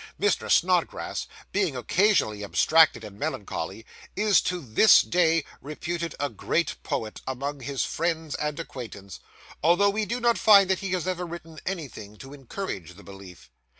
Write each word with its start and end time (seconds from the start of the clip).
Mr. 0.19 0.49
Snodgrass, 0.49 1.27
being 1.51 1.75
occasionally 1.77 2.43
abstracted 2.43 3.03
and 3.03 3.19
melancholy, 3.19 3.85
is 4.15 4.41
to 4.41 4.59
this 4.59 5.03
day 5.03 5.45
reputed 5.61 6.15
a 6.19 6.27
great 6.27 6.75
poet 6.81 7.21
among 7.27 7.59
his 7.59 7.85
friends 7.85 8.33
and 8.33 8.59
acquaintance, 8.59 9.19
although 9.61 9.91
we 9.91 10.05
do 10.05 10.19
not 10.19 10.39
find 10.39 10.71
that 10.71 10.79
he 10.79 10.93
has 10.93 11.07
ever 11.07 11.23
written 11.27 11.59
anything 11.67 12.17
to 12.17 12.33
encourage 12.33 12.95
the 12.95 13.03
belief. 13.03 13.51